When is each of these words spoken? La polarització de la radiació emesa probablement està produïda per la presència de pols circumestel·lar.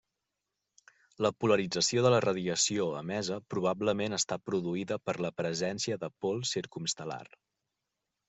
La 1.25 1.29
polarització 1.43 2.05
de 2.05 2.11
la 2.13 2.21
radiació 2.25 2.87
emesa 3.01 3.37
probablement 3.55 4.17
està 4.19 4.39
produïda 4.51 4.99
per 5.09 5.15
la 5.27 5.33
presència 5.43 5.99
de 6.05 6.09
pols 6.25 6.57
circumestel·lar. 6.57 7.23